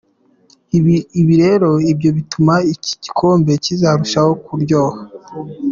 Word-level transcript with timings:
Ibi 1.19 1.33
rero 1.43 1.69
nibyo 1.83 2.09
bituma 2.17 2.53
iki 2.73 2.93
gikombe 3.03 3.51
kizarushaho 3.63 4.31
kuryoha. 4.45 4.99